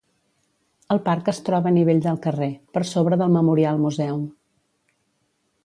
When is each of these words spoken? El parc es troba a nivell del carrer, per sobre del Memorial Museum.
El 0.95 1.01
parc 1.09 1.29
es 1.33 1.41
troba 1.49 1.69
a 1.71 1.73
nivell 1.75 2.01
del 2.07 2.17
carrer, 2.25 2.49
per 2.77 2.85
sobre 2.95 3.21
del 3.23 3.37
Memorial 3.37 3.81
Museum. 3.85 4.25